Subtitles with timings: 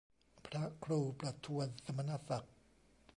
[0.45, 2.53] พระครูประทวนสมณศักดิ์